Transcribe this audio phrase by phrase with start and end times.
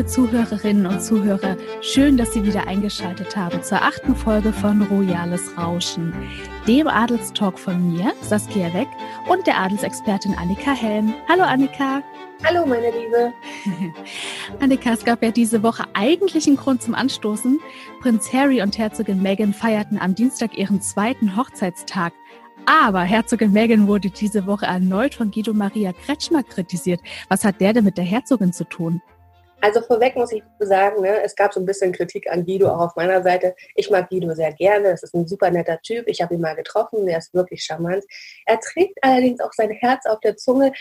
[0.00, 5.58] liebe Zuhörerinnen und Zuhörer, schön, dass Sie wieder eingeschaltet haben zur achten Folge von Royales
[5.58, 6.14] Rauschen,
[6.66, 8.88] dem Adelstalk von mir, Saskia Weck,
[9.28, 11.12] und der Adelsexpertin Annika Helm.
[11.28, 12.02] Hallo Annika.
[12.42, 13.34] Hallo meine Liebe.
[14.60, 17.60] Annika, es gab ja diese Woche eigentlich einen Grund zum Anstoßen.
[18.00, 22.14] Prinz Harry und Herzogin Meghan feierten am Dienstag ihren zweiten Hochzeitstag.
[22.64, 27.02] Aber Herzogin Meghan wurde diese Woche erneut von Guido Maria Kretschmer kritisiert.
[27.28, 29.02] Was hat der denn mit der Herzogin zu tun?
[29.60, 32.80] Also vorweg muss ich sagen, ne, es gab so ein bisschen Kritik an Guido auch
[32.80, 33.54] auf meiner Seite.
[33.74, 34.88] Ich mag Guido sehr gerne.
[34.88, 36.08] Es ist ein super netter Typ.
[36.08, 37.06] Ich habe ihn mal getroffen.
[37.06, 38.04] Der ist wirklich charmant.
[38.46, 40.72] Er trägt allerdings auch sein Herz auf der Zunge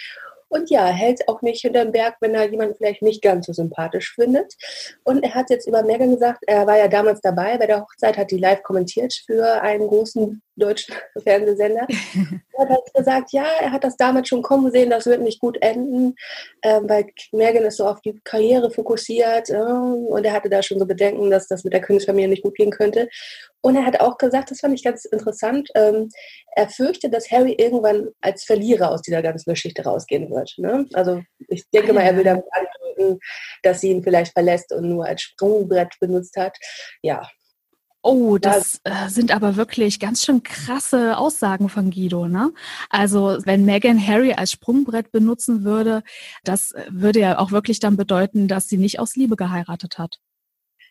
[0.49, 4.13] und ja, hält auch nicht hinterm Berg, wenn er jemanden vielleicht nicht ganz so sympathisch
[4.15, 4.55] findet.
[5.03, 8.17] Und er hat jetzt über Megan gesagt, er war ja damals dabei bei der Hochzeit,
[8.17, 11.87] hat die live kommentiert für einen großen deutschen Fernsehsender.
[12.53, 15.39] er hat halt gesagt, ja, er hat das damals schon kommen sehen, das wird nicht
[15.39, 16.15] gut enden,
[16.63, 20.79] ähm, weil Megan ist so auf die Karriere fokussiert äh, und er hatte da schon
[20.79, 23.09] so Bedenken, dass das mit der Königsfamilie nicht gut gehen könnte.
[23.61, 26.09] Und er hat auch gesagt, das fand ich ganz interessant, ähm,
[26.55, 30.53] er fürchtet, dass Harry irgendwann als Verlierer aus dieser ganzen Geschichte rausgehen wird.
[30.57, 30.85] Ne?
[30.93, 33.19] Also ich denke mal, er will damit andeuten,
[33.63, 36.57] dass sie ihn vielleicht verlässt und nur als Sprungbrett benutzt hat.
[37.01, 37.27] Ja,
[38.01, 42.53] Oh, das äh, sind aber wirklich ganz schön krasse Aussagen von Guido, ne?
[42.89, 46.03] Also, wenn Megan Harry als Sprungbrett benutzen würde,
[46.45, 50.19] das äh, würde ja auch wirklich dann bedeuten, dass sie nicht aus Liebe geheiratet hat.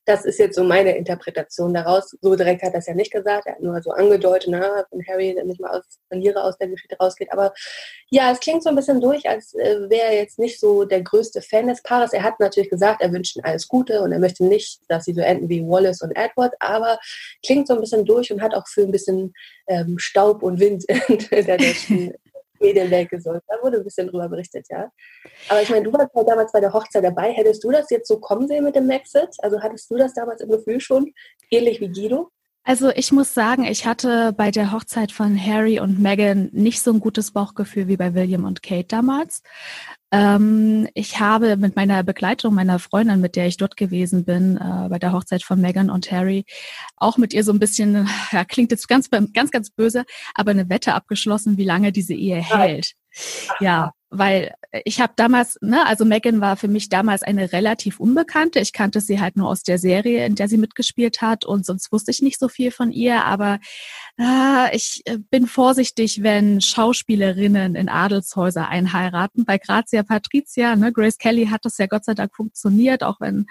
[0.08, 2.16] Das ist jetzt so meine Interpretation daraus.
[2.22, 3.46] So direkt hat er es ja nicht gesagt.
[3.46, 6.68] Er hat nur so angedeutet, na, wenn Harry dann nicht mal als Verlierer aus der
[6.68, 7.30] Geschichte rausgeht.
[7.30, 7.52] Aber
[8.08, 11.02] ja, es klingt so ein bisschen durch, als äh, wäre er jetzt nicht so der
[11.02, 12.14] größte Fan des Paares.
[12.14, 15.12] Er hat natürlich gesagt, er wünscht ihnen alles Gute und er möchte nicht, dass sie
[15.12, 16.54] so enden wie Wallace und Edward.
[16.58, 16.98] Aber
[17.44, 19.34] klingt so ein bisschen durch und hat auch für ein bisschen
[19.66, 22.14] ähm, Staub und Wind in der deutschen
[22.60, 23.44] Medienwelt gesorgt.
[23.48, 24.90] Da wurde ein bisschen drüber berichtet, ja.
[25.48, 27.32] Aber ich meine, du warst ja damals bei der Hochzeit dabei.
[27.32, 29.30] Hättest du das jetzt so kommen sehen mit dem Maxit?
[29.38, 31.12] Also hattest du das damals im Gefühl schon,
[31.50, 32.30] ähnlich wie Guido?
[32.68, 36.92] Also ich muss sagen, ich hatte bei der Hochzeit von Harry und Meghan nicht so
[36.92, 39.42] ein gutes Bauchgefühl wie bei William und Kate damals.
[40.12, 44.86] Ähm, ich habe mit meiner Begleitung, meiner Freundin, mit der ich dort gewesen bin, äh,
[44.90, 46.44] bei der Hochzeit von Meghan und Harry,
[46.98, 50.04] auch mit ihr so ein bisschen, ja, klingt jetzt ganz, ganz, ganz böse,
[50.34, 52.92] aber eine Wette abgeschlossen, wie lange diese Ehe hält.
[53.60, 54.54] Ja, weil
[54.84, 58.60] ich habe damals, ne, also Megan war für mich damals eine relativ unbekannte.
[58.60, 61.92] Ich kannte sie halt nur aus der Serie, in der sie mitgespielt hat und sonst
[61.92, 63.24] wusste ich nicht so viel von ihr.
[63.24, 63.58] Aber
[64.18, 69.44] äh, ich äh, bin vorsichtig, wenn Schauspielerinnen in Adelshäuser einheiraten.
[69.44, 73.46] Bei Grazia Patricia, ne, Grace Kelly hat das ja Gott sei Dank funktioniert, auch wenn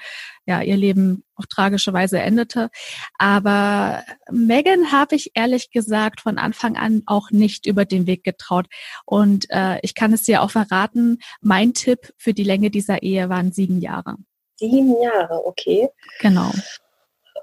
[0.46, 2.70] ja ihr Leben auch tragischerweise endete.
[3.18, 8.68] Aber Megan habe ich ehrlich gesagt von Anfang an auch nicht über den Weg getraut.
[9.06, 13.30] Und äh, ich kann es dir auch verraten, mein Tipp für die Länge dieser Ehe
[13.30, 14.16] waren sieben Jahre.
[14.58, 15.88] Sieben Jahre, okay.
[16.20, 16.52] Genau.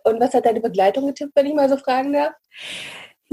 [0.03, 2.35] Und was hat deine Begleitung getippt, wenn ich mal so fragen darf?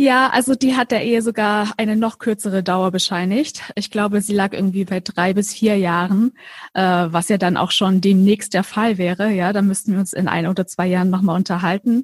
[0.02, 3.62] Ja, also die hat der Ehe sogar eine noch kürzere Dauer bescheinigt.
[3.76, 6.36] Ich glaube, sie lag irgendwie bei drei bis vier Jahren,
[6.74, 9.30] äh, was ja dann auch schon demnächst der Fall wäre.
[9.30, 12.04] Ja, da müssten wir uns in ein oder zwei Jahren nochmal unterhalten.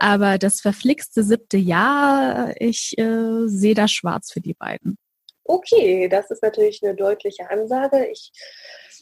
[0.00, 4.98] Aber das verflixte siebte Jahr, ich äh, sehe da schwarz für die beiden.
[5.44, 8.06] Okay, das ist natürlich eine deutliche Ansage.
[8.12, 8.32] Ich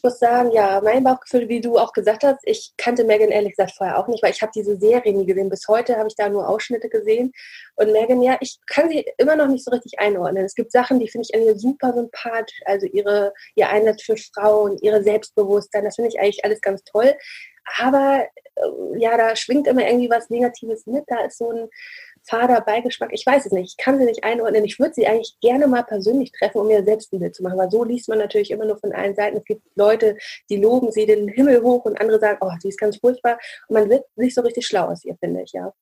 [0.03, 3.75] muss sagen, ja, mein Bauchgefühl, wie du auch gesagt hast, ich kannte Megan ehrlich gesagt
[3.77, 5.49] vorher auch nicht, weil ich habe diese Serie nie gesehen.
[5.49, 7.31] Bis heute habe ich da nur Ausschnitte gesehen.
[7.75, 10.45] Und Megan, ja, ich kann sie immer noch nicht so richtig einordnen.
[10.45, 12.61] Es gibt Sachen, die finde ich an ihr super sympathisch.
[12.65, 17.13] Also ihre, ihr Einsatz für Frauen, ihre Selbstbewusstsein, das finde ich eigentlich alles ganz toll.
[17.77, 21.03] Aber äh, ja, da schwingt immer irgendwie was Negatives mit.
[21.07, 21.69] Da ist so ein
[22.23, 23.11] fader Beigeschmack.
[23.13, 23.71] Ich weiß es nicht.
[23.71, 24.65] Ich kann sie nicht einordnen.
[24.65, 27.57] Ich würde sie eigentlich gerne mal persönlich treffen, um mir selbst ein Bild zu machen.
[27.57, 29.37] Weil so liest man natürlich immer nur von allen Seiten.
[29.37, 30.17] Es gibt Leute,
[30.49, 33.39] die loben sie den Himmel hoch und andere sagen, oh, sie ist ganz furchtbar.
[33.67, 35.73] Und man wird nicht so richtig schlau aus ihr, finde ich, ja.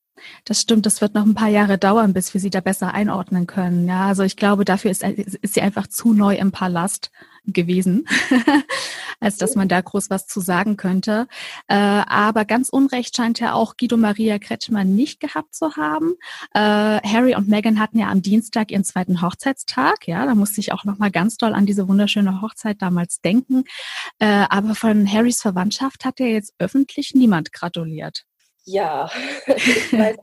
[0.45, 3.47] Das stimmt, das wird noch ein paar Jahre dauern, bis wir sie da besser einordnen
[3.47, 3.88] können.
[3.88, 7.11] Ja, also ich glaube, dafür ist, ist sie einfach zu neu im Palast
[7.47, 8.05] gewesen,
[9.19, 11.28] als dass man da groß was zu sagen könnte.
[11.67, 16.14] Äh, aber ganz Unrecht scheint ja auch Guido Maria Kretschmer nicht gehabt zu haben.
[16.53, 20.08] Äh, Harry und Meghan hatten ja am Dienstag ihren zweiten Hochzeitstag.
[20.08, 23.63] Ja, da musste ich auch noch mal ganz doll an diese wunderschöne Hochzeit damals denken.
[24.20, 28.25] Äh, aber von Harrys Verwandtschaft hat ja jetzt öffentlich niemand gratuliert.
[28.67, 29.09] Ja,
[29.47, 30.17] ich weiß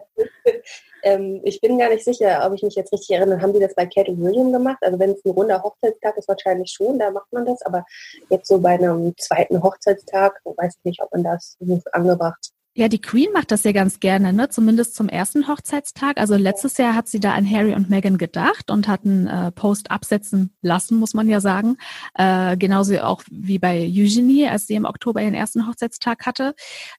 [1.02, 3.40] ähm, ich bin gar nicht sicher, ob ich mich jetzt richtig erinnere.
[3.40, 4.78] Haben die das bei Kate und William gemacht?
[4.80, 7.60] Also wenn es ein runder Hochzeitstag ist, wahrscheinlich schon, da macht man das.
[7.62, 7.84] Aber
[8.30, 11.58] jetzt so bei einem zweiten Hochzeitstag, weiß ich nicht, ob man das
[11.92, 14.48] angebracht Ja, die Queen macht das ja ganz gerne, ne?
[14.48, 16.18] Zumindest zum ersten Hochzeitstag.
[16.18, 19.52] Also letztes Jahr hat sie da an Harry und Meghan gedacht und hat einen äh,
[19.52, 21.76] Post absetzen lassen, muss man ja sagen.
[22.14, 26.56] Äh, genauso auch wie bei Eugenie, als sie im Oktober ihren ersten Hochzeitstag hatte.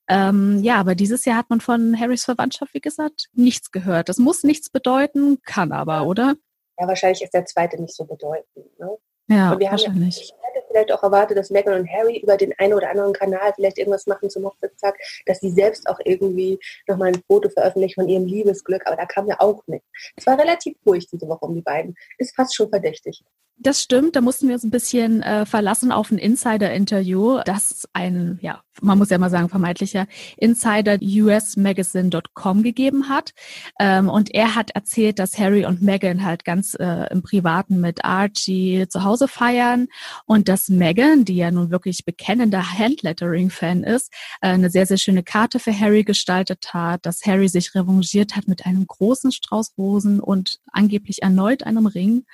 [0.07, 4.07] Ähm, ja, aber dieses Jahr hat man von Harrys Verwandtschaft, wie gesagt, nichts gehört.
[4.07, 6.36] Das muss nichts bedeuten, kann aber, oder?
[6.80, 8.80] Ja, wahrscheinlich ist der zweite nicht so bedeutend.
[8.80, 8.98] Ne?
[9.27, 10.16] Ja, und wir wahrscheinlich.
[10.16, 13.13] Haben ich hätte vielleicht auch erwartet, dass Meghan und Harry über den einen oder anderen
[13.13, 18.01] Kanal vielleicht irgendwas machen zum Hochzeitstag, dass sie selbst auch irgendwie nochmal ein Foto veröffentlichen
[18.01, 19.88] von ihrem Liebesglück, aber da kam ja auch nichts.
[20.16, 21.95] Es war relativ ruhig diese Woche um die beiden.
[22.18, 23.24] Ist fast schon verdächtig.
[23.57, 28.38] Das stimmt, da mussten wir uns ein bisschen äh, verlassen auf ein Insider-Interview, das ein,
[28.42, 33.31] ja, man muss ja mal sagen, vermeintlicher Insider usmagazine.com gegeben hat.
[33.80, 38.04] Ähm, und er hat erzählt, dass Harry und Meghan halt ganz äh, im Privaten mit
[38.04, 39.88] Archie zu Hause feiern
[40.25, 44.12] und dass Meghan, die ja nun wirklich bekennender Handlettering-Fan ist,
[44.42, 48.50] äh, eine sehr, sehr schöne Karte für Harry gestaltet hat, dass Harry sich revanchiert hat
[48.50, 52.25] mit einem großen Strauß Rosen und angeblich erneut einem Ring.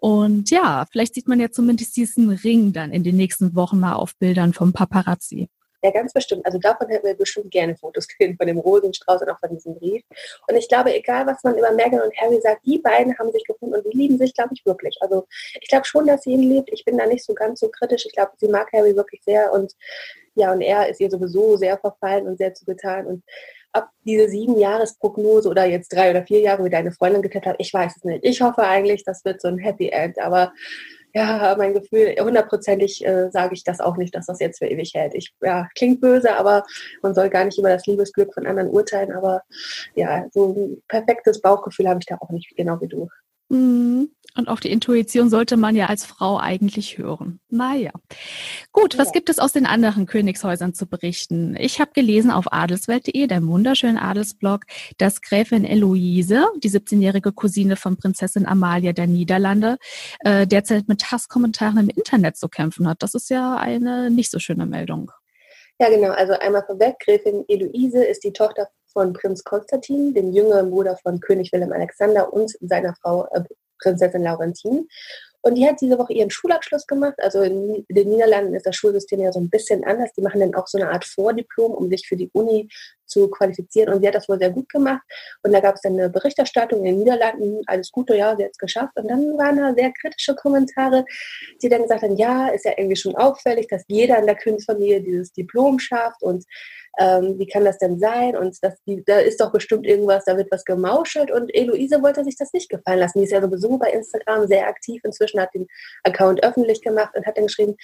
[0.00, 3.94] Und ja, vielleicht sieht man ja zumindest diesen Ring dann in den nächsten Wochen mal
[3.94, 5.48] auf Bildern vom Paparazzi.
[5.82, 6.44] Ja, ganz bestimmt.
[6.44, 9.74] Also davon hätten wir bestimmt gerne Fotos gesehen, von dem Rosenstrauß und auch von diesem
[9.76, 10.02] Brief.
[10.48, 13.44] Und ich glaube, egal was man über Meghan und Harry sagt, die beiden haben sich
[13.44, 14.96] gefunden und die lieben sich, glaube ich, wirklich.
[15.00, 15.26] Also
[15.60, 16.70] ich glaube schon, dass sie ihn liebt.
[16.72, 18.04] Ich bin da nicht so ganz so kritisch.
[18.06, 19.74] Ich glaube, sie mag Harry wirklich sehr und
[20.34, 23.06] ja, und er ist ihr sowieso sehr verfallen und sehr zugetan.
[23.06, 23.24] Und
[23.72, 27.56] ob diese sieben Jahresprognose oder jetzt drei oder vier Jahre, wie deine Freundin getippt hat,
[27.58, 28.24] ich weiß es nicht.
[28.24, 30.52] Ich hoffe eigentlich, das wird so ein Happy End, aber
[31.12, 34.92] ja, mein Gefühl, hundertprozentig äh, sage ich das auch nicht, dass das jetzt für ewig
[34.94, 35.14] hält.
[35.14, 36.64] Ich, ja, klingt böse, aber
[37.02, 39.42] man soll gar nicht über das Liebesglück von anderen urteilen, aber
[39.94, 43.08] ja, so ein perfektes Bauchgefühl habe ich da auch nicht, genau wie du.
[43.50, 44.10] Mhm.
[44.36, 47.40] Und auf die Intuition sollte man ja als Frau eigentlich hören.
[47.48, 47.90] Naja.
[48.72, 49.12] Gut, was ja.
[49.12, 51.56] gibt es aus den anderen Königshäusern zu berichten?
[51.58, 54.62] Ich habe gelesen auf adelswelt.de, dem wunderschönen Adelsblog,
[54.98, 59.78] dass Gräfin Eloise, die 17-jährige Cousine von Prinzessin Amalia der Niederlande,
[60.20, 63.02] äh, derzeit mit Hasskommentaren im Internet zu kämpfen hat.
[63.02, 65.10] Das ist ja eine nicht so schöne Meldung.
[65.80, 66.10] Ja, genau.
[66.10, 71.20] Also einmal vorweg, Gräfin Eloise ist die Tochter von Prinz Konstantin, dem jüngeren Bruder von
[71.20, 73.42] König Wilhelm Alexander und seiner Frau äh,
[73.80, 74.88] Prinzessin Laurentin.
[75.42, 77.14] Und die hat diese Woche ihren Schulabschluss gemacht.
[77.18, 80.12] Also in den Niederlanden ist das Schulsystem ja so ein bisschen anders.
[80.12, 82.68] Die machen dann auch so eine Art Vordiplom, um sich für die Uni
[83.06, 83.94] zu qualifizieren.
[83.94, 85.00] Und sie hat das wohl sehr gut gemacht.
[85.42, 88.50] Und da gab es dann eine Berichterstattung in den Niederlanden, alles Gute, ja, sie hat
[88.50, 88.92] es geschafft.
[88.96, 91.06] Und dann waren da sehr kritische Kommentare,
[91.62, 95.00] die dann gesagt haben, ja, ist ja irgendwie schon auffällig, dass jeder in der Königsfamilie
[95.00, 96.44] dieses Diplom schafft und
[96.98, 98.36] ähm, wie kann das denn sein?
[98.36, 101.30] Und das, die, da ist doch bestimmt irgendwas, da wird was gemauschelt.
[101.30, 103.18] Und Eloise wollte sich das nicht gefallen lassen.
[103.18, 105.00] Die ist ja sowieso bei Instagram sehr aktiv.
[105.04, 105.66] Inzwischen hat den
[106.04, 107.76] Account öffentlich gemacht und hat dann geschrieben,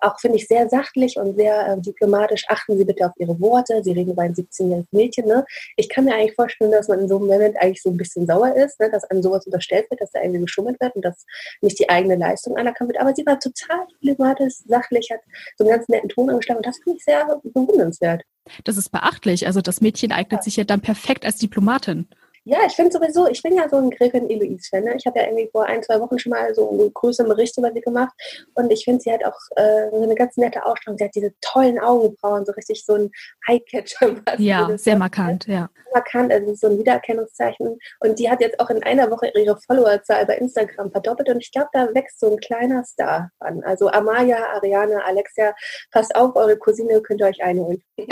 [0.00, 2.44] auch finde ich sehr sachlich und sehr äh, diplomatisch.
[2.48, 3.82] Achten Sie bitte auf Ihre Worte.
[3.82, 5.26] Sie reden über ein 17-jähriges Mädchen.
[5.26, 5.44] Ne?
[5.76, 8.26] Ich kann mir eigentlich vorstellen, dass man in so einem Moment eigentlich so ein bisschen
[8.26, 8.90] sauer ist, ne?
[8.90, 11.24] dass einem sowas unterstellt wird, dass da irgendwie geschummelt wird und dass
[11.60, 13.00] nicht die eigene Leistung anerkannt wird.
[13.00, 15.20] Aber sie war total diplomatisch, sachlich, hat
[15.56, 18.22] so einen ganz netten Ton angeschlagen und das finde ich sehr bewundernswert.
[18.64, 19.46] Das ist beachtlich.
[19.46, 20.42] Also das Mädchen eignet ja.
[20.42, 22.08] sich ja dann perfekt als Diplomatin.
[22.44, 24.84] Ja, ich finde sowieso, ich bin ja so ein Gräfin Eloise-Fan.
[24.84, 24.94] Ne?
[24.96, 27.70] Ich habe ja irgendwie vor ein, zwei Wochen schon mal so einen größeren Bericht über
[27.72, 28.12] sie gemacht.
[28.54, 30.96] Und ich finde, sie hat auch äh, so eine ganz nette Ausstrahlung.
[30.96, 33.10] Sie hat diese tollen Augenbrauen, so richtig so ein
[33.46, 34.16] Eyecatcher.
[34.38, 35.68] Ja, sehr markant, ja.
[35.92, 37.76] Markant, also so ein Wiedererkennungszeichen.
[38.00, 41.28] Und die hat jetzt auch in einer Woche ihre Followerzahl bei Instagram verdoppelt.
[41.28, 43.62] Und ich glaube, da wächst so ein kleiner Star an.
[43.64, 45.54] Also Amaya, Ariane, Alexia,
[45.90, 47.82] passt auf, eure Cousine könnt ihr euch einholen.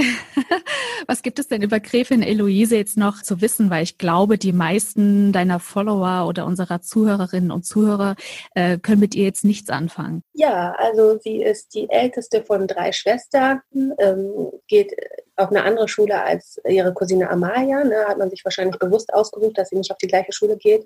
[1.07, 3.71] Was gibt es denn über Gräfin Eloise jetzt noch zu wissen?
[3.71, 8.17] Weil ich glaube, glaube, die meisten deiner Follower oder unserer Zuhörerinnen und Zuhörer
[8.57, 10.25] äh, können mit ihr jetzt nichts anfangen.
[10.33, 14.93] Ja, also sie ist die älteste von drei Schwestern, ähm, geht
[15.37, 17.85] auf eine andere Schule als ihre Cousine Amalia.
[17.85, 20.85] Ne, hat man sich wahrscheinlich bewusst ausgesucht, dass sie nicht auf die gleiche Schule geht.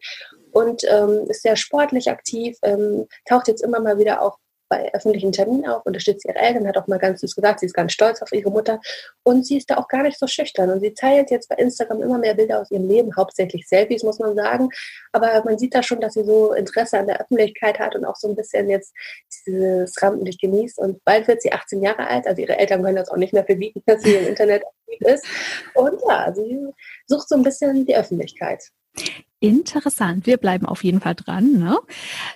[0.53, 4.37] Und ähm, ist sehr sportlich aktiv, ähm, taucht jetzt immer mal wieder auch
[4.73, 7.75] bei öffentlichen Terminen auf, unterstützt ihre Eltern, hat auch mal ganz süß gesagt, sie ist
[7.75, 8.81] ganz stolz auf ihre Mutter.
[9.23, 10.71] Und sie ist da auch gar nicht so schüchtern.
[10.71, 14.19] Und sie teilt jetzt bei Instagram immer mehr Bilder aus ihrem Leben, hauptsächlich Selfies, muss
[14.19, 14.71] man sagen,
[15.13, 18.17] aber man sieht da schon, dass sie so Interesse an der Öffentlichkeit hat und auch
[18.17, 18.95] so ein bisschen jetzt
[19.47, 20.79] dieses Rampenlicht genießt.
[20.79, 23.45] Und bald wird sie 18 Jahre alt, also ihre Eltern können das auch nicht mehr
[23.45, 25.27] verbieten, dass sie im Internet aktiv ist.
[25.75, 26.67] Und ja, sie
[27.07, 28.71] sucht so ein bisschen die Öffentlichkeit.
[29.43, 30.25] Interessant.
[30.27, 31.55] Wir bleiben auf jeden Fall dran.
[31.55, 31.77] Ne?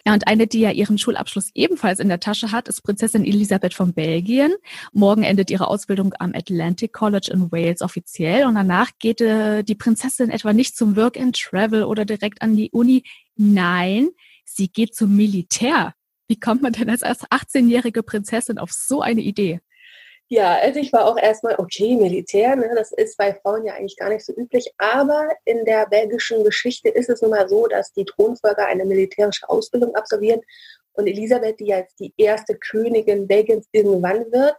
[0.05, 3.75] Ja, und eine, die ja ihren Schulabschluss ebenfalls in der Tasche hat, ist Prinzessin Elisabeth
[3.75, 4.53] von Belgien.
[4.93, 9.77] Morgen endet ihre Ausbildung am Atlantic College in Wales offiziell und danach geht äh, die
[9.77, 13.05] Prinzessin etwa nicht zum Work and Travel oder direkt an die Uni.
[13.37, 14.09] Nein,
[14.45, 15.95] sie geht zum Militär.
[16.27, 19.61] Wie kommt man denn als 18-jährige Prinzessin auf so eine Idee?
[20.28, 23.97] Ja, also ich war auch erstmal, okay, Militär, ne, das ist bei Frauen ja eigentlich
[23.97, 27.92] gar nicht so üblich, aber in der belgischen Geschichte ist es nun mal so, dass
[27.92, 30.40] die Thronfolger eine militärische Ausbildung absolvieren
[30.95, 34.56] und Elisabeth, die als die erste Königin Belgiens irgendwann wird,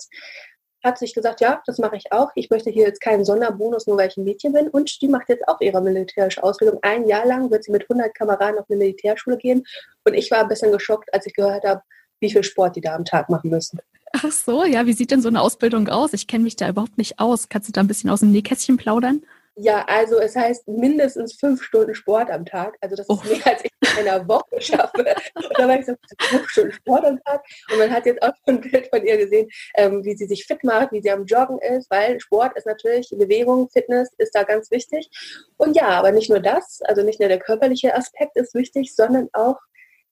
[0.84, 2.32] hat sich gesagt, ja, das mache ich auch.
[2.36, 4.70] Ich möchte hier jetzt keinen Sonderbonus, nur weil ich ein Mädchen bin.
[4.70, 6.80] Und die macht jetzt auch ihre militärische Ausbildung.
[6.84, 9.66] Ein Jahr lang wird sie mit 100 Kameraden auf eine Militärschule gehen.
[10.06, 11.82] Und ich war ein bisschen geschockt, als ich gehört habe,
[12.20, 13.80] wie viel Sport die da am Tag machen müssen.
[14.24, 16.14] Ach so, ja, wie sieht denn so eine Ausbildung aus?
[16.14, 17.50] Ich kenne mich da überhaupt nicht aus.
[17.50, 19.22] Kannst du da ein bisschen aus dem Nähkästchen plaudern?
[19.60, 22.78] Ja, also es heißt mindestens fünf Stunden Sport am Tag.
[22.80, 23.16] Also das oh.
[23.16, 25.16] ist mehr, als ich in einer Woche schaffe.
[25.34, 27.44] Und da war ich so, fünf Stunden Sport am Tag.
[27.72, 30.46] Und man hat jetzt auch schon ein Bild von ihr gesehen, ähm, wie sie sich
[30.46, 34.44] fit macht, wie sie am Joggen ist, weil Sport ist natürlich, Bewegung, Fitness ist da
[34.44, 35.10] ganz wichtig.
[35.58, 39.28] Und ja, aber nicht nur das, also nicht nur der körperliche Aspekt ist wichtig, sondern
[39.34, 39.58] auch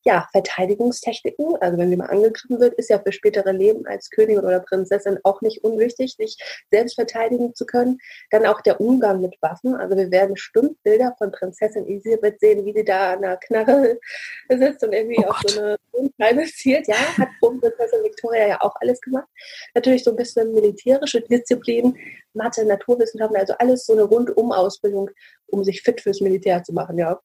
[0.05, 4.45] ja, Verteidigungstechniken, also wenn sie mal angegriffen wird, ist ja für spätere Leben als Königin
[4.45, 6.38] oder Prinzessin auch nicht unwichtig, sich
[6.69, 7.97] selbst verteidigen zu können.
[8.29, 9.74] Dann auch der Umgang mit Waffen.
[9.75, 14.00] Also wir werden Stundbilder von Prinzessin Elisabeth sehen, wie sie da an der Knarre
[14.50, 15.77] sitzt und irgendwie oh auf so eine
[16.21, 16.88] Scheibe zielt.
[16.88, 19.27] Ja, hat Prinzessin Victoria ja auch alles gemacht.
[19.74, 21.97] Natürlich so ein bisschen militärische Disziplin,
[22.33, 25.09] Mathe, Naturwissenschaften, also alles so eine Rundum-Ausbildung,
[25.47, 27.19] um sich fit fürs Militär zu machen, ja.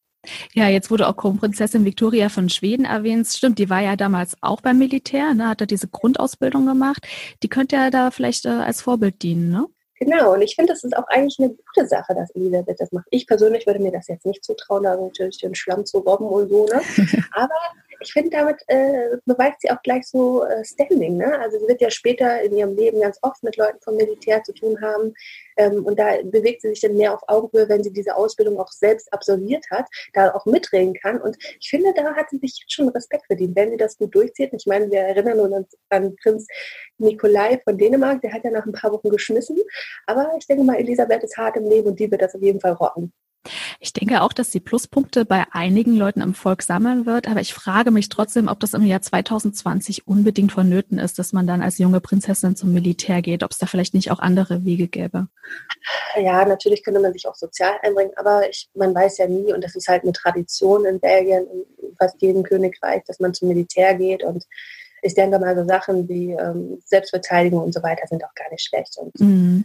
[0.52, 3.26] Ja, jetzt wurde auch Kronprinzessin Victoria von Schweden erwähnt.
[3.26, 7.06] Stimmt, die war ja damals auch beim Militär, ne, hat da diese Grundausbildung gemacht.
[7.42, 9.66] Die könnte ja da vielleicht äh, als Vorbild dienen, ne?
[10.02, 13.06] Genau, und ich finde, das ist auch eigentlich eine gute Sache, dass Elisabeth das macht.
[13.10, 16.48] Ich persönlich würde mir das jetzt nicht zutrauen, da natürlich den Schlamm zu robben und
[16.48, 16.80] so, ne?
[17.32, 17.54] Aber
[18.00, 21.16] ich finde, damit äh, beweist sie auch gleich so äh, Standing.
[21.16, 21.38] Ne?
[21.38, 24.52] Also sie wird ja später in ihrem Leben ganz oft mit Leuten vom Militär zu
[24.52, 25.14] tun haben.
[25.56, 28.70] Ähm, und da bewegt sie sich dann mehr auf Augenhöhe, wenn sie diese Ausbildung auch
[28.72, 31.20] selbst absolviert hat, da auch mitreden kann.
[31.20, 34.14] Und ich finde, da hat sie sich jetzt schon Respekt verdient, wenn sie das gut
[34.14, 34.50] durchzieht.
[34.52, 36.46] Ich meine, wir erinnern uns an Prinz
[36.98, 39.58] Nikolai von Dänemark, der hat ja nach ein paar Wochen geschmissen.
[40.06, 42.60] Aber ich denke mal, Elisabeth ist hart im Leben und die wird das auf jeden
[42.60, 43.12] Fall rocken.
[43.80, 47.54] Ich denke auch, dass sie Pluspunkte bei einigen Leuten im Volk sammeln wird, aber ich
[47.54, 51.78] frage mich trotzdem, ob das im Jahr 2020 unbedingt vonnöten ist, dass man dann als
[51.78, 55.28] junge Prinzessin zum Militär geht, ob es da vielleicht nicht auch andere Wege gäbe.
[56.16, 59.64] Ja, natürlich könnte man sich auch sozial einbringen, aber ich, man weiß ja nie und
[59.64, 63.94] das ist halt eine Tradition in Belgien, in fast jedem Königreich, dass man zum Militär
[63.94, 64.44] geht und
[65.02, 68.62] ich denke mal, so Sachen wie ähm, Selbstverteidigung und so weiter sind auch gar nicht
[68.62, 68.98] schlecht.
[68.98, 69.64] Und mhm.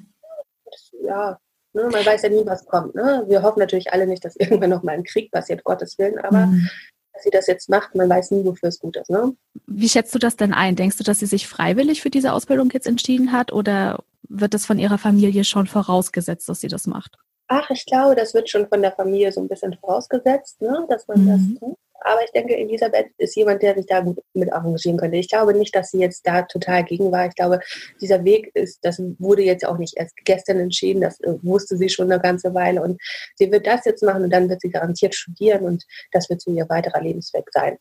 [0.64, 1.40] das, ja,
[1.76, 1.90] Ne?
[1.92, 2.96] Man weiß ja nie, was kommt.
[2.96, 3.26] Ne?
[3.28, 6.48] Wir hoffen natürlich alle nicht, dass irgendwann noch mal ein Krieg passiert, Gottes Willen, aber
[6.48, 6.70] mhm.
[7.14, 9.10] dass sie das jetzt macht, man weiß nie, wofür es gut ist.
[9.10, 9.36] Ne?
[9.68, 10.76] Wie schätzt du das denn ein?
[10.76, 14.66] Denkst du, dass sie sich freiwillig für diese Ausbildung jetzt entschieden hat oder wird das
[14.66, 17.18] von ihrer Familie schon vorausgesetzt, dass sie das macht?
[17.48, 20.86] Ach, ich glaube, das wird schon von der Familie so ein bisschen vorausgesetzt, ne?
[20.90, 21.28] dass man mhm.
[21.28, 21.78] das tut.
[22.02, 25.18] Aber ich denke, Elisabeth ist jemand, der sich da gut mit arrangieren könnte.
[25.18, 27.28] Ich glaube nicht, dass sie jetzt da total gegen war.
[27.28, 27.60] Ich glaube,
[28.00, 31.02] dieser Weg ist, das wurde jetzt auch nicht erst gestern entschieden.
[31.02, 32.84] Das äh, wusste sie schon eine ganze Weile.
[32.84, 33.02] Und
[33.36, 36.52] sie wird das jetzt machen und dann wird sie garantiert studieren und das wird so
[36.52, 37.78] ihr weiterer Lebensweg sein.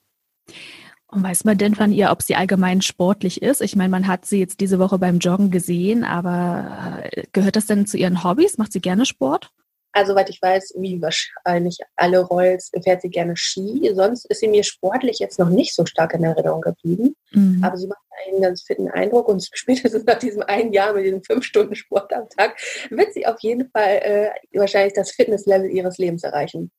[1.14, 3.62] Und weiß man denn von ihr, ob sie allgemein sportlich ist?
[3.62, 7.66] Ich meine, man hat sie jetzt diese Woche beim Joggen gesehen, aber äh, gehört das
[7.66, 8.58] denn zu ihren Hobbys?
[8.58, 9.50] Macht sie gerne Sport?
[9.92, 13.92] Also, soweit ich weiß, wie wahrscheinlich alle Royals, fährt sie gerne Ski.
[13.94, 17.14] Sonst ist sie mir sportlich jetzt noch nicht so stark in Erinnerung geblieben.
[17.30, 17.62] Mhm.
[17.62, 21.22] Aber sie macht einen ganz fitten Eindruck und spätestens nach diesem einen Jahr mit diesem
[21.22, 22.56] fünf Stunden Sport am Tag
[22.90, 26.72] wird sie auf jeden Fall äh, wahrscheinlich das Fitnesslevel ihres Lebens erreichen.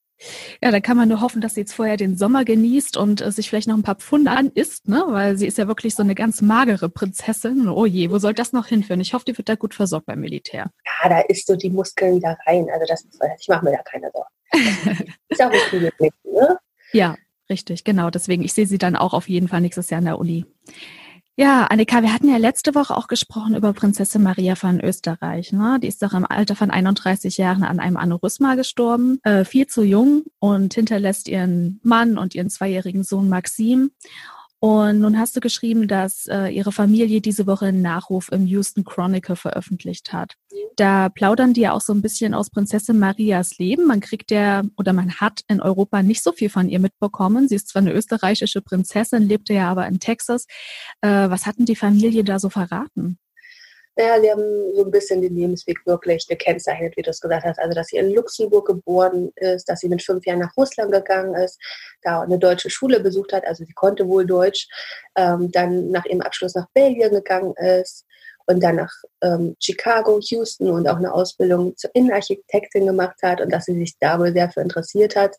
[0.61, 3.31] Ja, da kann man nur hoffen, dass sie jetzt vorher den Sommer genießt und äh,
[3.31, 5.03] sich vielleicht noch ein paar Pfunde an isst, ne?
[5.07, 7.67] weil sie ist ja wirklich so eine ganz magere Prinzessin.
[7.67, 9.01] Oh je, wo soll das noch hinführen?
[9.01, 10.71] Ich hoffe, die wird da gut versorgt beim Militär.
[11.03, 12.67] Ja, da isst so die Muskeln wieder rein.
[12.71, 14.29] Also das ist, ich mache mir da keine Sorgen.
[15.29, 16.57] ist auch nicht viel mit, ne?
[16.93, 17.15] Ja,
[17.49, 18.09] richtig, genau.
[18.09, 20.45] Deswegen, ich sehe sie dann auch auf jeden Fall nächstes Jahr in der Uni.
[21.37, 25.51] Ja, Annika, wir hatten ja letzte Woche auch gesprochen über Prinzessin Maria von Österreich.
[25.51, 25.79] Ne?
[25.83, 29.83] Die ist doch im Alter von 31 Jahren an einem Aneurysma gestorben, äh, viel zu
[29.83, 33.91] jung und hinterlässt ihren Mann und ihren zweijährigen Sohn Maxim.
[34.65, 38.83] Und nun hast du geschrieben, dass äh, ihre Familie diese Woche einen Nachruf im Houston
[38.83, 40.37] Chronicle veröffentlicht hat.
[40.75, 43.85] Da plaudern die ja auch so ein bisschen aus Prinzessin Marias Leben.
[43.85, 47.47] Man kriegt ja oder man hat in Europa nicht so viel von ihr mitbekommen.
[47.47, 50.47] Sie ist zwar eine österreichische Prinzessin, lebte ja aber in Texas.
[51.01, 53.19] Äh, was hatten die Familie da so verraten?
[53.95, 57.59] Naja, sie haben so ein bisschen den Lebensweg wirklich gekennzeichnet, wie du es gesagt hast.
[57.59, 61.33] Also, dass sie in Luxemburg geboren ist, dass sie mit fünf Jahren nach Russland gegangen
[61.35, 61.59] ist,
[62.01, 64.67] da eine deutsche Schule besucht hat, also sie konnte wohl Deutsch,
[65.15, 68.05] ähm, dann nach ihrem Abschluss nach Belgien gegangen ist
[68.47, 73.51] und dann nach ähm, Chicago, Houston und auch eine Ausbildung zur Innenarchitektin gemacht hat und
[73.51, 75.35] dass sie sich da wohl sehr für interessiert hat.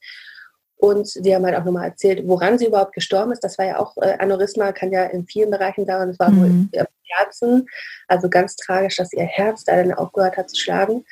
[0.79, 3.43] Und sie haben halt auch nochmal erzählt, woran sie überhaupt gestorben ist.
[3.43, 6.09] Das war ja auch, äh, Aneurysma kann ja in vielen Bereichen dauern.
[6.09, 6.69] Das war mhm.
[6.73, 7.67] wohl Herzen.
[8.09, 11.05] Also ganz tragisch, dass ihr Herz da dann aufgehört hat zu schlagen.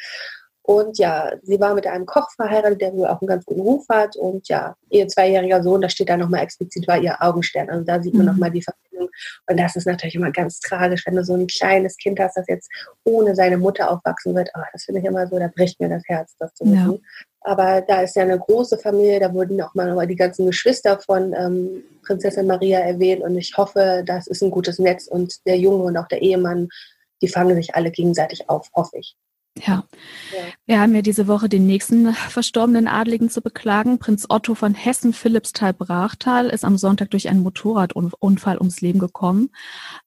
[0.66, 3.84] Und ja, sie war mit einem Koch verheiratet, der wohl auch einen ganz guten Ruf
[3.90, 4.16] hat.
[4.16, 7.68] Und ja, ihr zweijähriger Sohn, da steht da nochmal explizit, war ihr Augenstern.
[7.68, 8.32] Also da sieht man mhm.
[8.32, 9.10] nochmal die Verbindung.
[9.46, 12.46] Und das ist natürlich immer ganz tragisch, wenn du so ein kleines Kind hast, das
[12.48, 12.70] jetzt
[13.04, 14.48] ohne seine Mutter aufwachsen wird.
[14.56, 16.92] Oh, das finde ich immer so, da bricht mir das Herz, das zu wissen.
[16.92, 16.98] Ja.
[17.42, 21.34] Aber da ist ja eine große Familie, da wurden auch mal die ganzen Geschwister von
[21.34, 23.22] ähm, Prinzessin Maria erwähnt.
[23.22, 25.08] Und ich hoffe, das ist ein gutes Netz.
[25.08, 26.70] Und der Junge und auch der Ehemann,
[27.20, 29.14] die fangen sich alle gegenseitig auf, hoffe ich.
[29.56, 29.84] Ja.
[30.32, 30.44] ja.
[30.66, 34.00] Wir haben ja diese Woche den nächsten verstorbenen Adligen zu beklagen.
[34.00, 39.50] Prinz Otto von Hessen-Philippsthal-Brachtal ist am Sonntag durch einen Motorradunfall ums Leben gekommen.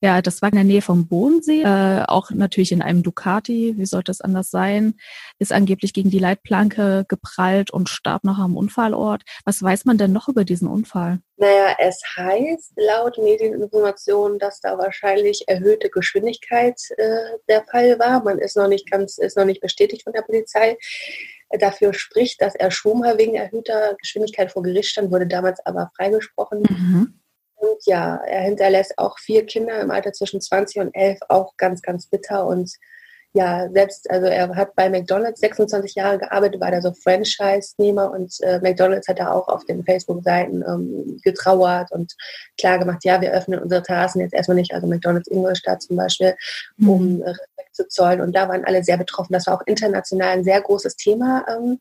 [0.01, 3.75] Ja, das war in der Nähe vom Bodensee, äh, auch natürlich in einem Ducati.
[3.77, 4.96] Wie sollte es anders sein?
[5.39, 9.24] Ist angeblich gegen die Leitplanke geprallt und starb noch am Unfallort.
[9.46, 11.22] Was weiß man denn noch über diesen Unfall?
[11.39, 18.24] Naja, es heißt laut Medieninformationen, dass da wahrscheinlich erhöhte Geschwindigkeit äh, der Fall war.
[18.24, 20.77] Man ist noch nicht ganz, ist noch nicht bestätigt von der Polizei.
[21.60, 26.63] Dafür spricht, dass er Schumacher wegen erhöhter Geschwindigkeit vor Gericht stand, wurde damals aber freigesprochen.
[26.67, 27.20] Mhm.
[27.56, 31.84] Und ja, er hinterlässt auch vier Kinder im Alter zwischen 20 und 11, auch ganz,
[31.84, 32.48] ganz bitter.
[32.48, 32.72] Und
[33.34, 38.34] ja, selbst, also er hat bei McDonalds 26 Jahre gearbeitet, war da so Franchise-Nehmer und
[38.42, 42.16] äh, McDonalds hat da auch auf den Facebook-Seiten ähm, getrauert und
[42.60, 46.36] klar gemacht, ja, wir öffnen unsere Terrassen jetzt erstmal nicht, also McDonalds Ingolstadt zum Beispiel,
[46.80, 47.24] um mhm.
[47.24, 47.34] äh,
[47.78, 48.22] zu zollen.
[48.22, 49.34] Und da waren alle sehr betroffen.
[49.34, 51.78] Das war auch international ein sehr großes Thema ähm,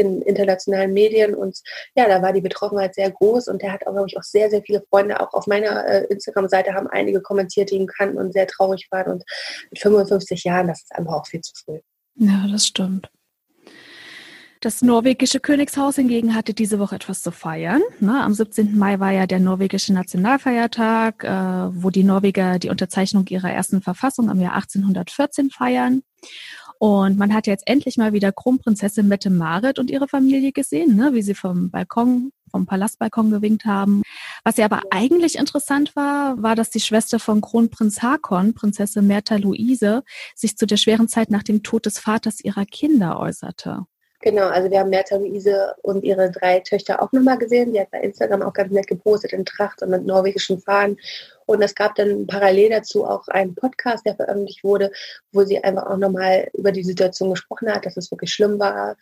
[0.00, 1.34] in internationalen Medien.
[1.34, 1.58] Und
[1.94, 3.48] ja, da war die Betroffenheit sehr groß.
[3.48, 5.20] Und der hat auch, glaube ich, auch sehr, sehr viele Freunde.
[5.20, 9.12] Auch auf meiner äh, Instagram-Seite haben einige kommentiert, die ihn kannten und sehr traurig waren.
[9.12, 9.24] Und
[9.70, 11.80] mit 55 Jahren, das ist einfach auch viel zu früh.
[12.16, 13.10] Ja, das stimmt.
[14.62, 17.80] Das norwegische Königshaus hingegen hatte diese Woche etwas zu feiern.
[17.98, 18.22] Ne?
[18.22, 18.76] Am 17.
[18.76, 24.28] Mai war ja der norwegische Nationalfeiertag, äh, wo die Norweger die Unterzeichnung ihrer ersten Verfassung
[24.28, 26.02] im Jahr 1814 feiern.
[26.82, 31.12] Und man hat jetzt endlich mal wieder Kronprinzessin Mette Marit und ihre Familie gesehen, ne?
[31.12, 34.00] wie sie vom Balkon, vom Palastbalkon gewinkt haben.
[34.44, 39.36] Was ja aber eigentlich interessant war, war, dass die Schwester von Kronprinz Hakon, Prinzessin Märtha
[39.36, 43.84] Luise, sich zu der schweren Zeit nach dem Tod des Vaters ihrer Kinder äußerte.
[44.22, 47.72] Genau, also wir haben Merta Luise und ihre drei Töchter auch nochmal gesehen.
[47.72, 50.98] Die hat bei Instagram auch ganz nett gepostet in Tracht und mit norwegischen Fahnen.
[51.50, 54.92] Und es gab dann parallel dazu auch einen Podcast, der veröffentlicht wurde,
[55.32, 58.96] wo sie einfach auch nochmal über die Situation gesprochen hat, dass es wirklich schlimm war,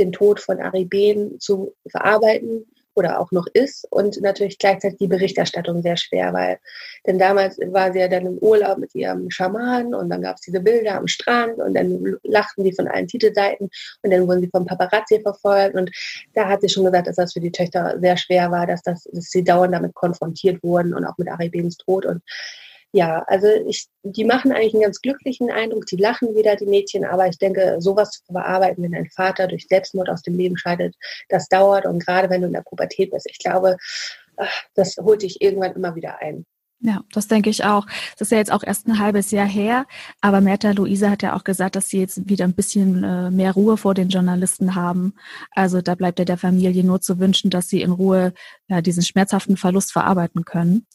[0.00, 3.86] den Tod von Ari Behn zu verarbeiten oder auch noch ist.
[3.90, 6.58] Und natürlich gleichzeitig die Berichterstattung sehr schwer, weil
[7.06, 10.42] denn damals war sie ja dann im Urlaub mit ihrem Schaman und dann gab es
[10.42, 13.70] diese Bilder am Strand und dann lachten die von allen Titelseiten
[14.02, 15.74] und dann wurden sie vom Paparazzi verfolgt.
[15.74, 15.90] Und
[16.34, 19.04] da hat sie schon gesagt, dass das für die Töchter sehr schwer war, dass, das,
[19.12, 22.06] dass sie dauernd damit konfrontiert wurden und auch mit Aribens Tod.
[22.06, 22.22] Und
[22.92, 27.04] ja, also ich, die machen eigentlich einen ganz glücklichen Eindruck, die lachen wieder, die Mädchen,
[27.04, 30.94] aber ich denke, sowas zu bearbeiten, wenn ein Vater durch Selbstmord aus dem Leben scheidet,
[31.28, 33.76] das dauert und gerade wenn du in der Pubertät bist, ich glaube,
[34.74, 36.44] das holt dich irgendwann immer wieder ein.
[36.84, 37.86] Ja, das denke ich auch.
[38.18, 39.86] Das ist ja jetzt auch erst ein halbes Jahr her,
[40.20, 43.52] aber Märta Luise hat ja auch gesagt, dass sie jetzt wieder ein bisschen äh, mehr
[43.52, 45.14] Ruhe vor den Journalisten haben.
[45.52, 48.34] Also da bleibt ja der Familie nur zu wünschen, dass sie in Ruhe
[48.66, 50.88] ja, diesen schmerzhaften Verlust verarbeiten können.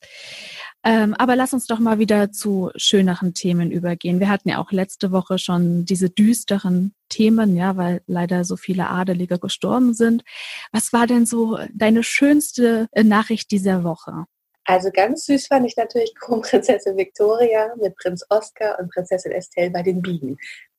[0.87, 4.21] Ähm, aber lass uns doch mal wieder zu schöneren Themen übergehen.
[4.21, 8.87] Wir hatten ja auch letzte Woche schon diese düsteren Themen, ja, weil leider so viele
[8.87, 10.23] Adelige gestorben sind.
[10.71, 14.27] Was war denn so deine schönste äh, Nachricht dieser Woche?
[14.63, 19.83] Also ganz süß fand ich natürlich Kronprinzessin Victoria mit Prinz Oscar und Prinzessin Estelle bei
[19.83, 20.37] den Bienen.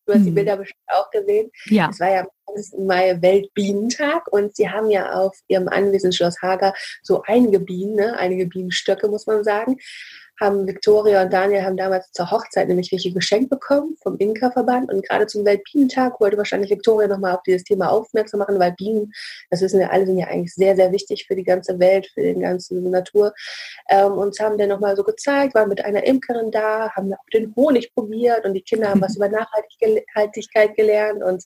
[0.09, 0.37] Du hast die mhm.
[0.37, 1.51] Bilder bestimmt auch gesehen.
[1.67, 1.91] Ja.
[1.91, 2.87] Es war ja am 20.
[2.87, 8.17] Mai Weltbienentag und sie haben ja auf ihrem Anwesen Schloss Hager so einige Bienen, ne?
[8.17, 9.77] einige Bienenstöcke, muss man sagen
[10.41, 14.93] haben Victoria und Daniel haben damals zur Hochzeit nämlich welche geschenkt bekommen vom Inka-Verband.
[14.93, 19.13] Und gerade zum Weltbienentag wollte wahrscheinlich Victoria nochmal auf dieses Thema aufmerksam machen, weil Bienen,
[19.51, 22.23] das wissen wir alle, sind ja eigentlich sehr, sehr wichtig für die ganze Welt, für
[22.23, 23.35] die ganze Natur.
[23.89, 27.55] Ähm, uns haben dann nochmal so gezeigt, waren mit einer Imkerin da, haben auch den
[27.57, 31.23] Honig probiert und die Kinder haben was über Nachhaltigkeit gelernt.
[31.23, 31.45] Und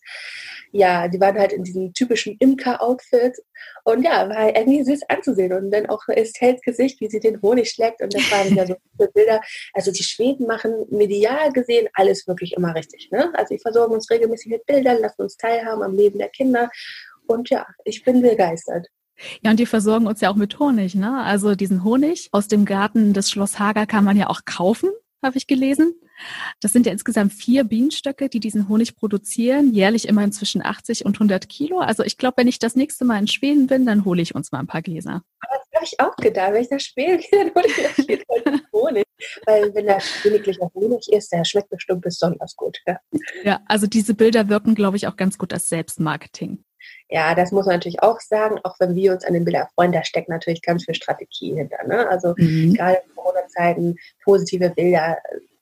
[0.73, 3.39] ja, die waren halt in diesem typischen Imker-Outfit
[3.85, 7.71] und ja, war irgendwie süß anzusehen und dann auch Estelles Gesicht, wie sie den Honig
[7.71, 8.77] schlägt und das waren ja so
[9.15, 9.41] Bilder.
[9.73, 13.11] Also die Schweden machen medial gesehen alles wirklich immer richtig.
[13.11, 13.33] Ne?
[13.35, 16.71] Also die versorgen uns regelmäßig mit Bildern, lassen uns teilhaben am Leben der Kinder.
[17.27, 18.89] Und ja, ich bin begeistert.
[19.43, 21.23] Ja, und die versorgen uns ja auch mit Honig, ne?
[21.23, 24.91] Also diesen Honig aus dem Garten des Schloss Hager kann man ja auch kaufen,
[25.23, 25.95] habe ich gelesen.
[26.61, 31.17] Das sind ja insgesamt vier Bienenstöcke, die diesen Honig produzieren, jährlich immer zwischen 80 und
[31.17, 31.79] 100 Kilo.
[31.79, 34.53] Also ich glaube, wenn ich das nächste Mal in Schweden bin, dann hole ich uns
[34.53, 35.23] mal ein paar Gläser.
[35.41, 39.05] Das habe ich auch gedacht, wenn ich das Spiel wieder nur steht halt Honig.
[39.47, 42.79] Weil wenn da königlicher Honig ist, der schmeckt bestimmt besonders gut.
[42.87, 42.99] Ja,
[43.45, 46.65] ja also diese Bilder wirken, glaube ich, auch ganz gut als Selbstmarketing.
[47.09, 49.93] Ja, das muss man natürlich auch sagen, auch wenn wir uns an den Bildern freuen,
[49.93, 51.87] da steckt natürlich ganz viel Strategie hinter.
[51.87, 52.09] Ne?
[52.09, 52.75] Also mhm.
[52.75, 53.15] gerade in
[53.53, 55.19] Corona-Zeiten, positive Bilder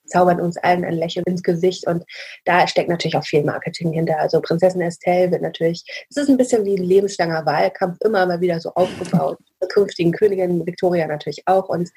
[0.06, 2.04] zaubern uns allen ein Lächeln ins Gesicht und
[2.44, 4.18] da steckt natürlich auch viel Marketing hinter.
[4.18, 8.40] Also Prinzessin Estelle wird natürlich, es ist ein bisschen wie ein lebenslanger Wahlkampf, immer mal
[8.40, 9.38] wieder so aufgebaut.
[9.68, 11.88] Künftigen Königin Victoria natürlich auch und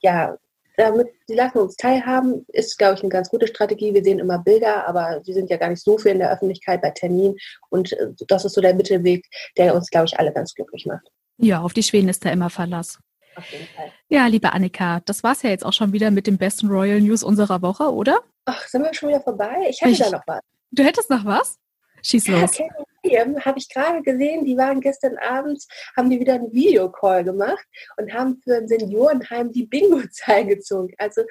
[0.00, 0.36] ja,
[0.76, 3.94] damit sie lassen uns teilhaben, ist, glaube ich, eine ganz gute Strategie.
[3.94, 6.80] Wir sehen immer Bilder, aber sie sind ja gar nicht so viel in der Öffentlichkeit
[6.80, 7.36] bei Terminen.
[7.68, 9.26] Und äh, das ist so der Mittelweg,
[9.58, 11.06] der uns, glaube ich, alle ganz glücklich macht.
[11.36, 12.98] Ja, auf die Schweden ist da immer Verlass.
[13.34, 13.92] Auf jeden Fall.
[14.08, 17.00] Ja, liebe Annika, das war es ja jetzt auch schon wieder mit den besten Royal
[17.00, 18.20] News unserer Woche, oder?
[18.44, 19.66] Ach, sind wir schon wieder vorbei?
[19.68, 20.40] Ich hätte ich, da noch was.
[20.70, 21.58] Du hättest noch was?
[22.02, 22.58] Schieß los.
[23.04, 25.64] Ja, habe ich gerade gesehen, die waren gestern Abend,
[25.96, 27.64] haben die wieder einen Videocall gemacht
[27.96, 30.92] und haben für ein Seniorenheim die Bingo-Zahl gezogen.
[30.98, 31.22] Also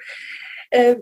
[0.72, 0.96] äh,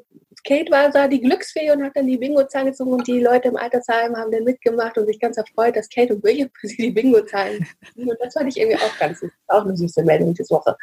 [0.44, 3.56] Kate war da die Glücksfee und hat dann die Bingo-Zahlen gezogen und die Leute im
[3.56, 6.90] Altersheim haben dann mitgemacht und sich ganz erfreut, dass Kate und William für sie die
[6.90, 9.30] Bingo-Zahlen Und das fand ich irgendwie auch ganz süß.
[9.48, 10.76] Auch eine süße Meldung diese Woche.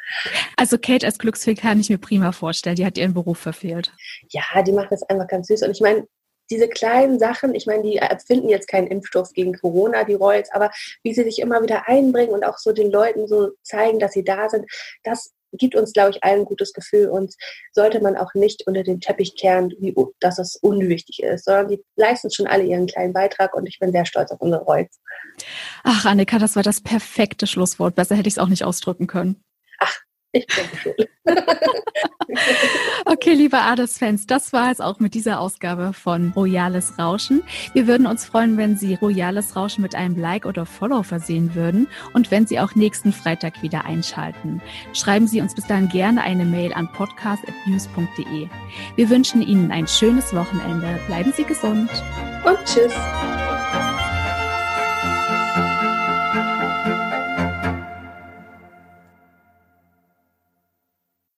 [0.56, 2.76] Also Kate als Glücksfee kann ich mir prima vorstellen.
[2.76, 3.92] Die hat ihren Beruf verfehlt.
[4.30, 5.64] Ja, die macht das einfach ganz süß.
[5.64, 6.08] Und ich meine,
[6.50, 10.72] diese kleinen Sachen, ich meine, die erfinden jetzt keinen Impfstoff gegen Corona, die Royals, aber
[11.04, 14.24] wie sie sich immer wieder einbringen und auch so den Leuten so zeigen, dass sie
[14.24, 14.66] da sind,
[15.04, 17.34] das gibt uns, glaube ich, allen ein gutes Gefühl und
[17.72, 21.84] sollte man auch nicht unter den Teppich kehren, wie, dass es unwichtig ist, sondern die
[21.96, 25.00] leisten schon alle ihren kleinen Beitrag und ich bin sehr stolz auf unsere Royals.
[25.84, 27.96] Ach, Annika, das war das perfekte Schlusswort.
[27.96, 29.44] Besser hätte ich es auch nicht ausdrücken können.
[29.80, 30.00] Ach,
[30.32, 30.94] ich denke schon.
[33.06, 37.44] okay, liebe Adels-Fans, das war es auch mit dieser Ausgabe von Royales Rauschen.
[37.74, 41.88] Wir würden uns freuen, wenn Sie Royales Rauschen mit einem Like oder Follow versehen würden
[42.14, 44.62] und wenn Sie auch nächsten Freitag wieder einschalten.
[44.94, 48.48] Schreiben Sie uns bis dahin gerne eine Mail an podcast.news.de.
[48.96, 51.00] Wir wünschen Ihnen ein schönes Wochenende.
[51.08, 51.90] Bleiben Sie gesund.
[52.46, 52.94] Und tschüss.